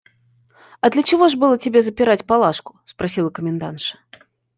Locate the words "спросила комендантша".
2.85-3.99